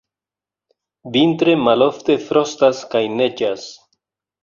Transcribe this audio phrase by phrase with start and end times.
[1.17, 3.73] Vintre malofte frostas kaj neĝas.